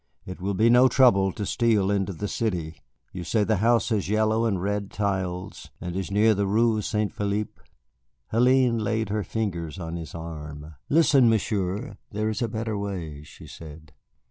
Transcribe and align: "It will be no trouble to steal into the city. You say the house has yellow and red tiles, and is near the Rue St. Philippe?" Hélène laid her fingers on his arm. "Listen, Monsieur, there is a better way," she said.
"It 0.25 0.41
will 0.41 0.55
be 0.55 0.67
no 0.67 0.87
trouble 0.87 1.31
to 1.33 1.45
steal 1.45 1.91
into 1.91 2.11
the 2.11 2.27
city. 2.27 2.81
You 3.13 3.23
say 3.23 3.43
the 3.43 3.57
house 3.57 3.89
has 3.89 4.09
yellow 4.09 4.45
and 4.45 4.59
red 4.59 4.89
tiles, 4.89 5.69
and 5.79 5.95
is 5.95 6.09
near 6.09 6.33
the 6.33 6.47
Rue 6.47 6.81
St. 6.81 7.13
Philippe?" 7.13 7.61
Hélène 8.33 8.81
laid 8.81 9.09
her 9.09 9.23
fingers 9.23 9.77
on 9.77 9.97
his 9.97 10.15
arm. 10.15 10.73
"Listen, 10.89 11.29
Monsieur, 11.29 11.99
there 12.09 12.29
is 12.29 12.41
a 12.41 12.47
better 12.49 12.75
way," 12.75 13.21
she 13.21 13.45
said. 13.45 13.93